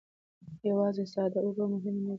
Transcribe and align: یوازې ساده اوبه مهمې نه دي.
یوازې 0.69 1.05
ساده 1.13 1.39
اوبه 1.45 1.63
مهمې 1.73 1.91
نه 1.95 2.01
دي. 2.03 2.09